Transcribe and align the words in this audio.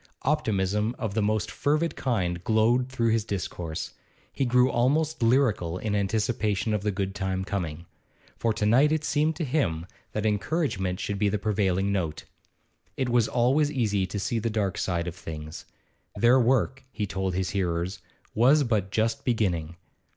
Optimism 0.23 0.95
of 0.97 1.13
the 1.13 1.21
most 1.21 1.51
fervid 1.51 1.95
kind 1.95 2.43
glowed 2.43 2.89
through 2.89 3.09
his 3.11 3.23
discourse; 3.23 3.93
he 4.33 4.45
grew 4.45 4.67
almost 4.71 5.21
lyrical 5.21 5.77
in 5.77 5.93
his 5.93 5.99
anticipation 5.99 6.73
of 6.73 6.81
the 6.81 6.89
good 6.89 7.13
time 7.13 7.43
coming. 7.45 7.85
For 8.35 8.51
to 8.51 8.65
night 8.65 8.91
it 8.91 9.03
seemed 9.03 9.35
to 9.35 9.43
him 9.45 9.85
that 10.13 10.25
encouragement 10.25 10.99
should 10.99 11.19
be 11.19 11.29
the 11.29 11.37
prevailing 11.37 11.91
note; 11.91 12.23
it 12.97 13.09
was 13.09 13.27
always 13.27 13.69
easy 13.71 14.07
to 14.07 14.17
see 14.17 14.39
the 14.39 14.49
dark 14.49 14.79
side 14.79 15.05
of 15.07 15.13
things. 15.15 15.65
Their 16.15 16.39
work, 16.39 16.83
he 16.91 17.05
told 17.05 17.35
his 17.35 17.51
hearers, 17.51 17.99
was 18.33 18.63
but 18.63 18.89
just 18.89 19.23
beginning. 19.23 19.75